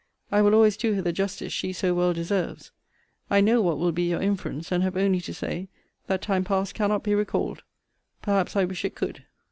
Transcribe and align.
I 0.31 0.41
will 0.41 0.55
always 0.55 0.77
do 0.77 0.95
her 0.95 1.01
the 1.03 1.13
justice 1.13 1.53
she 1.53 1.71
so 1.73 1.93
well 1.93 2.11
deserves. 2.11 2.71
I 3.29 3.39
know 3.39 3.61
what 3.61 3.77
will 3.77 3.91
be 3.91 4.09
your 4.09 4.19
inference; 4.19 4.71
and 4.71 4.81
have 4.81 4.97
only 4.97 5.21
to 5.21 5.31
say, 5.31 5.69
that 6.07 6.23
time 6.23 6.43
past 6.43 6.73
cannot 6.73 7.03
be 7.03 7.13
recalled; 7.13 7.61
perhaps 8.19 8.55
I 8.55 8.65
wish 8.65 8.83
it 8.83 8.95
could. 8.95 9.25